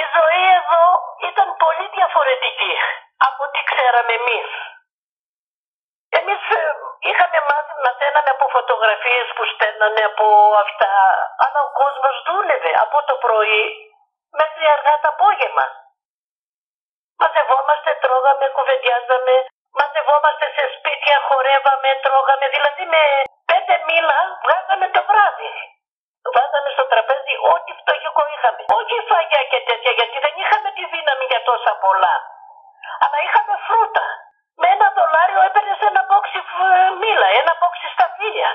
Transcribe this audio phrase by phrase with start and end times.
[0.00, 0.84] Η ζωή εδώ
[1.30, 2.72] ήταν πολύ διαφορετική
[3.26, 4.50] από ό,τι ξέραμε εμείς.
[6.18, 6.60] Εμείς ε,
[7.08, 10.26] είχαμε μάθει, μαθαίναμε από φωτογραφίες που στέλνανε από
[10.64, 10.94] αυτά,
[11.44, 13.64] αλλά ο κόσμος δούλευε από το πρωί
[14.40, 15.66] μέχρι αργά το απόγευμα.
[17.20, 19.34] Μαζευόμαστε, τρώγαμε, κουβεντιάζαμε,
[19.78, 23.02] μαζευόμαστε σε σπίτια, χορεύαμε, τρώγαμε, δηλαδή με
[23.50, 25.50] πέντε μήλα βγάζαμε το βράδυ.
[26.36, 28.62] Βάζαμε στο τραπέζι ό,τι φτωχικό είχαμε.
[28.78, 32.14] Όχι φαγιά και τέτοια, γιατί δεν είχαμε τη δύναμη για τόσα πολλά.
[33.04, 34.06] Αλλά είχαμε φρούτα.
[34.60, 38.50] Με ένα δολάριο έπαιρνες ένα μπόξι φ- μήλα, ένα μπόξι σταφύλια.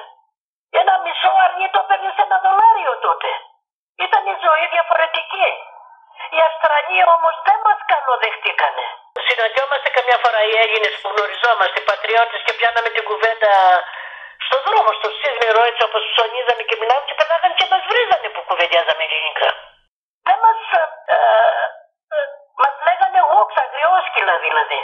[0.81, 3.29] Ένα μισό αρνί το έπαιρνες ένα δολάριο τότε.
[4.05, 5.47] Ήταν η ζωή διαφορετική.
[6.35, 8.85] Οι Αυστραλοί όμως δεν μας καλοδεχτήκανε.
[9.29, 13.53] Συναντιόμαστε καμιά φορά οι Έλληνες που γνωριζόμαστε, οι πατριώτες και πιάναμε την κουβέντα
[14.45, 18.41] στο δρόμο, στο Σίδνερο, έτσι όπως ψωνίζαμε και μιλάμε και περνάγανε και μας βρίζανε που
[18.49, 19.49] κουβεντιάζαμε ελληνικά.
[20.27, 20.59] Δεν μας.
[21.15, 21.17] Ε,
[22.15, 22.23] ε,
[22.61, 24.81] μας λέγανε γόξ, αγριόσκυλα δηλαδή.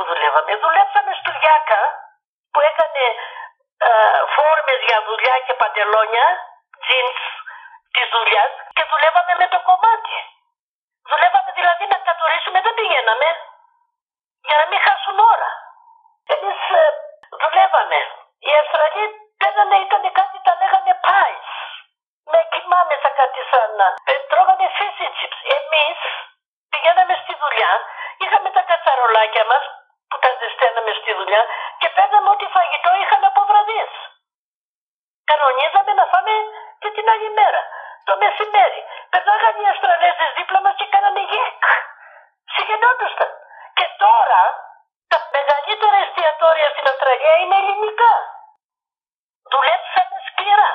[0.00, 0.52] Κομμάτι όπου δουλεύαμε.
[0.64, 1.80] Δουλέψαμε στο Γιάκα
[2.52, 3.04] που έκανε
[3.88, 6.26] ε, φόρμες για δουλειά και παντελόνια,
[6.86, 7.20] jeans
[7.94, 10.16] της δουλειάς και δουλεύαμε με το κομμάτι.
[11.10, 13.28] Δουλεύαμε δηλαδή να κατουρίσουμε, δεν πηγαίναμε
[14.48, 15.50] για να μην χάσουν ώρα.
[16.34, 16.82] Εμείς ε,
[17.42, 17.98] δουλεύαμε.
[18.46, 19.04] Οι Αυστραλοί
[19.40, 21.48] παίρνανε, ήταν κάτι τα λέγανε pies.
[22.32, 23.86] Με κοιμά μέσα κάτι σαν να...
[24.10, 25.40] Ε, τρώγανε fish and chips.
[25.56, 25.98] Εμείς
[26.72, 27.72] πηγαίναμε στη δουλειά,
[28.22, 29.64] είχαμε τα κατσαρολάκια μας
[30.10, 31.42] που τα ζεσταίναμε στη δουλειά
[31.80, 33.92] και παίρναμε ό,τι φαγητό είχαμε από βραδείς.
[35.30, 36.34] Κανονίζαμε να φάμε
[36.80, 37.62] και την άλλη μέρα.
[38.08, 38.80] Το μεσημέρι.
[39.12, 41.64] Περνάγανε οι Αυστραλέζες δίπλα μας και κάνανε γεκ.
[42.54, 43.30] Συγγενόντουσαν.
[43.78, 44.42] Και τώρα
[45.12, 48.14] τα μεγαλύτερα εστιατόρια στην Αυστραλία είναι ελληνικά.
[49.52, 50.72] Δουλέψαμε σκληρά.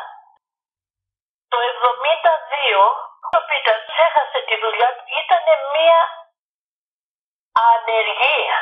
[1.51, 2.81] Το 72
[3.37, 5.03] ο Πίτερ έχασε τη δουλειά του.
[5.21, 5.45] Ήταν
[5.75, 5.99] μια
[7.71, 8.59] ανεργία.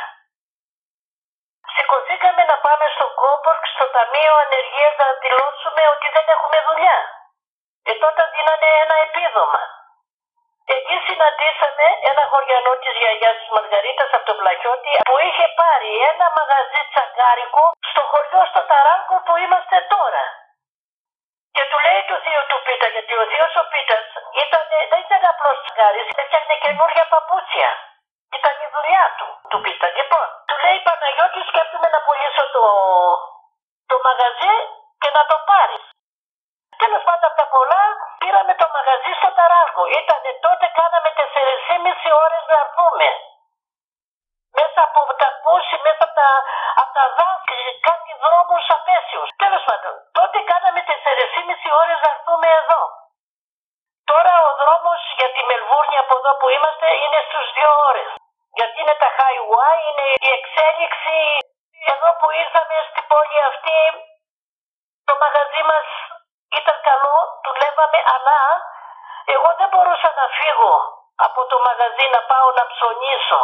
[1.74, 6.98] Σηκωθήκαμε να πάμε στο Κόμπορκ, στο Ταμείο Ανεργίας να δηλώσουμε ότι δεν έχουμε δουλειά.
[7.84, 9.62] Και τότε δίνανε ένα επίδομα.
[10.76, 16.26] Εκεί συναντήσαμε ένα χωριανό της γιαγιάς της Μαργαρίτας από τον Πλαχιώτη που είχε πάρει ένα
[16.38, 20.24] μαγαζί τσαγκάρικο στο χωριό στο Ταράνκο που είμαστε τώρα.
[21.54, 24.04] Και του λέει του θείου του Πίτα, γιατί ο θείο ο Πίτας
[24.90, 27.70] δεν ήταν απλός τσαγκάρι, έφτιαχνε καινούργια παπούτσια.
[28.38, 29.86] Ήταν η δουλειά του, του Πίτα.
[29.98, 32.64] Λοιπόν, του λέει Παναγιώτης, σκέφτομαι να πουλήσω το,
[33.26, 33.33] το
[34.14, 34.54] μαγαζί
[35.02, 35.84] και να το πάρεις.
[36.82, 37.82] Τέλος πάντων από τα πολλά
[38.20, 39.84] πήραμε το μαγαζί στο Ταράγκο.
[40.00, 43.08] Ήτανε τότε κάναμε 4,5 ώρες να έρθουμε.
[44.58, 46.30] Μέσα από τα πούσι, μέσα από τα,
[46.80, 47.58] από τα δάση,
[47.88, 49.28] κάτι δρόμους απέσιους.
[49.42, 52.82] Τέλος πάντων, τότε κάναμε 4,5 ώρες να έρθουμε εδώ.
[54.10, 58.10] Τώρα ο δρόμος για τη Μελβούρνη από εδώ που είμαστε είναι στους 2 ώρες.
[58.58, 61.18] Γιατί είναι τα highway, είναι η εξέλιξη.
[61.92, 63.80] Εδώ που ήρθαμε στην πόλη αυτή,
[65.08, 65.86] το μαγαζί μας
[66.58, 68.38] ήταν καλό, δουλεύαμε, αλλά
[69.34, 70.74] εγώ δεν μπορούσα να φύγω
[71.26, 73.42] από το μαγαζί να πάω να ψωνίσω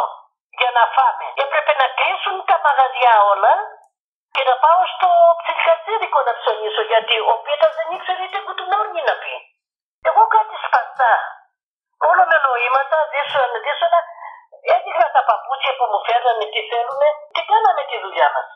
[0.59, 1.27] για να φάμε.
[1.43, 3.53] Έπρεπε να κλείσουν τα μαγαζιά όλα
[4.35, 5.09] και να πάω στο
[5.41, 9.35] ψυχατζίδικο να ψωνίσω γιατί ο Πίτας δεν ήξερε ούτε κουτουνόρνη να πει.
[10.09, 11.13] Εγώ κάτι σπαστά.
[12.09, 13.99] Όλο με νοήματα, δύσωνα, δύσωνα,
[14.73, 18.49] έδειχνα τα παπούτσια που μου φέρνανε τι θέλουνε και κάναμε τη δουλειά μας.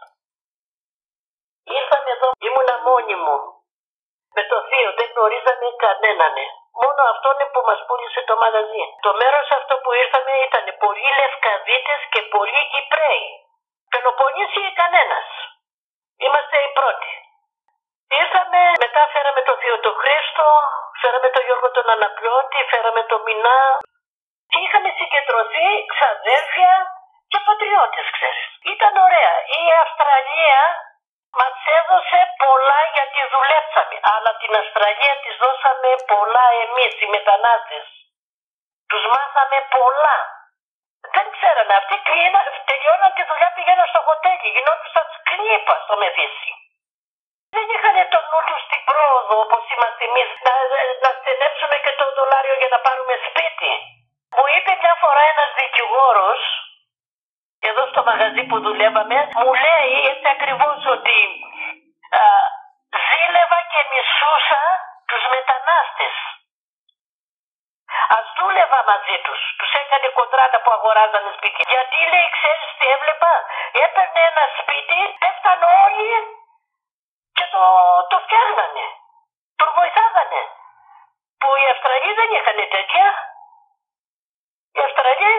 [1.79, 3.37] Ήρθαμε εδώ, ήμουνα μόνη μου.
[4.35, 6.35] Με το θείο δεν γνωρίζαμε κανέναν.
[6.81, 8.83] Μόνο αυτόν που μας πούλησε το μαγαζί.
[9.05, 13.25] Το μέρος αυτό που ήρθαμε ήταν πολλοί Λευκαδίτες και πολλοί Κυπρέοι.
[13.91, 15.27] Πελοποννήσιοι κανένας.
[16.25, 17.11] Είμαστε οι πρώτοι.
[18.21, 20.47] Ήρθαμε, μετά φέραμε το Θείο το Χρήστο,
[21.01, 23.59] φέραμε το Γιώργο τον Αναπλώτη, φέραμε το Μινά.
[24.55, 26.73] Και είχαμε συγκεντρωθεί ξαδέρφια
[27.31, 28.47] και πατριώτες, ξέρεις.
[28.73, 29.33] Ήταν ωραία.
[29.59, 30.61] Η Αυστραλία
[31.39, 33.95] μας έδωσε πολλά γιατί δουλέψαμε.
[34.13, 37.85] Αλλά την Αυστραλία της δώσαμε πολλά εμείς οι μετανάστες.
[38.89, 40.17] Τους μάθαμε πολλά.
[41.15, 41.73] Δεν ξέρανε.
[41.81, 44.47] Αυτοί κλείνα, τελειώναν τη δουλειά πήγαιναν στο χοτέλι.
[44.55, 46.51] Γινόντουσαν σκλήπα στο Μεδίσι.
[47.55, 50.53] Δεν είχαν το νου τους στην πρόοδο όπως είμαστε εμείς να,
[51.03, 53.73] να στενέψουμε και το δολάριο για να πάρουμε σπίτι.
[54.75, 56.41] Μου είπε μια φορά ένας δικηγόρος
[57.69, 61.19] εδώ στο μαγαζί που δουλεύαμε, μου λέει έτσι ακριβώς ότι
[62.19, 62.21] α,
[63.07, 64.63] ζήλευα και μισούσα
[65.09, 66.15] τους μετανάστες.
[68.17, 69.41] Ας δούλευα μαζί τους.
[69.59, 71.61] Τους έκανε κοντράτα που αγοράζανε σπίτι.
[71.73, 73.33] Γιατί λέει, ξέρεις τι έβλεπα;
[73.83, 76.11] Έπαιρνε ένα σπίτι, πέφταν όλοι
[77.37, 77.63] και το,
[78.11, 78.85] το φτιάχνανε.
[79.59, 80.41] Τον βοηθάγανε.
[81.39, 83.07] Που οι Αυστραλοί δεν είχαν τέτοια.
[84.75, 85.33] Οι Αυστραλοί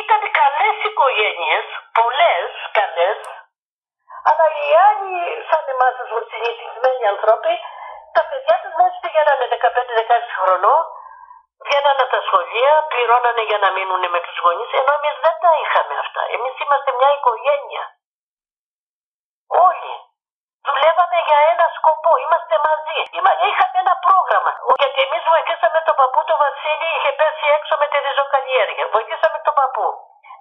[0.00, 0.76] ήταν καλές
[1.22, 1.66] οικογένειες,
[1.98, 3.18] πολλές καλές,
[4.28, 5.16] αλλά οι άλλοι
[5.48, 7.54] σαν εμάς τους συνηθισμένοι ανθρώποι,
[8.16, 10.82] τα παιδιά τους μόλις πηγαίνανε 15-16 χρονών,
[11.66, 15.52] βγαίνανε από τα σχολεία, πληρώνανε για να μείνουν με τους γονείς, ενώ εμείς δεν τα
[15.62, 16.22] είχαμε αυτά.
[16.36, 17.84] Εμείς είμαστε μια οικογένεια.
[19.68, 19.94] Όλοι.
[20.68, 22.98] Δουλεύαμε για ένα σκοπό, είμαστε μαζί.
[23.48, 24.52] Είχαμε ένα πρόγραμμα.
[24.80, 28.84] Γιατί εμείς βοηθήσαμε τον παππού τον Βασίλη, είχε πέσει έξω με τη ριζοκαλλιέργεια.
[28.96, 29.86] Βοηθήσαμε τον παππού.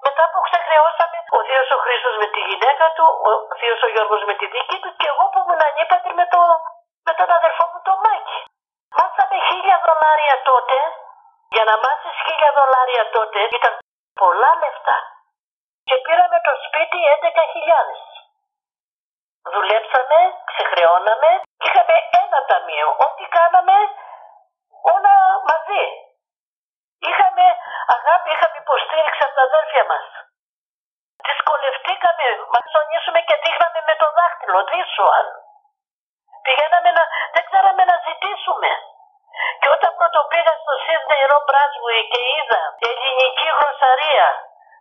[0.05, 4.21] Μετά που ξεχρεώσαμε, ο Θείος ο Χρήστος με τη γυναίκα του, ο Θείος ο Γιώργος
[4.29, 6.41] με τη δική του και εγώ που ήμουν ανήπατρη με, το,
[7.07, 8.39] με τον αδερφό μου τον Μάκη.
[8.97, 10.77] Μάσαμε χίλια δολάρια τότε.
[11.53, 13.73] Για να μάσει χίλια δολάρια τότε ήταν
[14.21, 14.97] πολλά λεφτά.
[15.87, 17.93] Και πήραμε το σπίτι 11.000.
[19.53, 20.19] Δουλέψαμε,
[20.49, 21.31] ξεχρεώναμε,
[21.65, 22.87] είχαμε ένα ταμείο.
[23.05, 23.75] Ό,τι κάναμε
[24.93, 25.15] όλα
[25.49, 25.83] μαζί.
[27.09, 27.45] Είχαμε
[27.95, 30.05] αγάπη, είχαμε υποστήριξη από τα αδέρφια μας.
[31.27, 35.27] Δυσκολευτήκαμε, μας ψωνίσουμε και δείχναμε με το δάχτυλο, δίσουαν.
[36.45, 37.03] Πηγαίναμε να,
[37.35, 38.71] δεν ξέραμε να ζητήσουμε.
[39.59, 41.39] Και όταν πρώτο πήγα στο Σίδνεϊ Ρο
[42.11, 44.27] και είδα ελληνική γλωσσαρία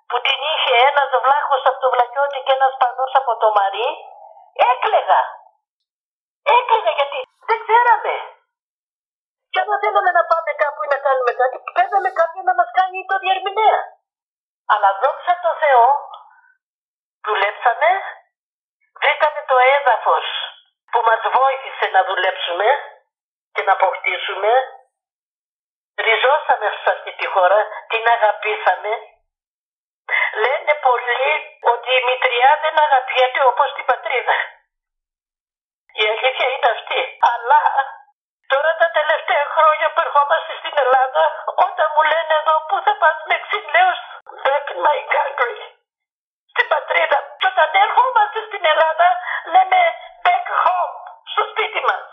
[0.08, 3.88] που την είχε ένας βλάχος από το Βλακιώτη και ένας πανός από το Μαρί,
[4.70, 5.23] έκλεγα.
[6.56, 7.19] Έκλεγα γιατί
[7.49, 8.14] δεν ξέραμε.
[9.52, 12.99] Και όταν θέλαμε να πάμε κάπου ή να κάνουμε κάτι, παίρναμε κάποιον να μας κάνει
[13.11, 13.81] το διερμηνέα.
[14.73, 15.87] Αλλά δόξα τω Θεώ,
[17.26, 17.91] δουλέψαμε,
[19.00, 20.26] βρήκαμε το έδαφος
[20.91, 22.69] που μας βόηθησε να δουλέψουμε
[23.55, 24.52] και να αποκτήσουμε.
[26.06, 27.58] Ριζώσαμε σε αυτή τη χώρα,
[27.91, 28.93] την αγαπήσαμε.
[30.44, 31.26] Λένε πολλοί
[31.73, 34.37] ότι η μητριά δεν αγαπιέται όπως την πατρίδα.
[40.82, 41.24] Ελλάδα,
[41.66, 43.98] όταν μου λένε εδώ που θα πας με ξυλαίους,
[44.44, 45.56] back in my country,
[46.52, 47.18] στην πατρίδα.
[47.38, 49.08] Και όταν ερχόμαστε στην Ελλάδα,
[49.54, 49.80] λέμε
[50.26, 50.96] back home,
[51.32, 52.04] στο σπίτι μας,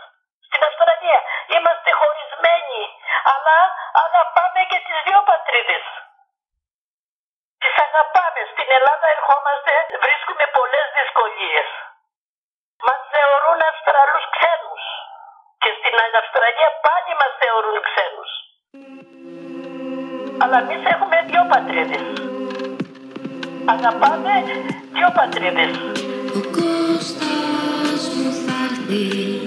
[0.47, 1.19] στην Αυστραλία.
[1.55, 2.81] Είμαστε χωρισμένοι,
[3.33, 3.57] αλλά
[4.03, 5.85] αγαπάμε και τις δύο πατρίδες.
[7.61, 8.41] Τις αγαπάμε.
[8.53, 9.73] Στην Ελλάδα ερχόμαστε,
[10.03, 11.69] βρίσκουμε πολλές δυσκολίες.
[12.87, 14.83] Μας θεωρούν Αυστραλούς ξένους.
[15.61, 18.31] Και στην Αυστραλία πάλι μας θεωρούν ξένους.
[20.49, 22.05] Αλλά εμείς έχουμε δύο πατρίδες.
[23.73, 24.33] Αγαπάμε
[24.95, 25.73] δύο πατρίδες.
[26.37, 29.46] Ο Κώστας μου θα έρθει από